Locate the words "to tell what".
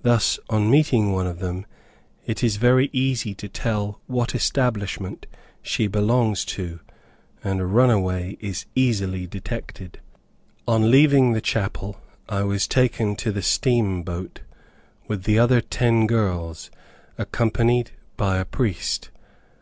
3.34-4.34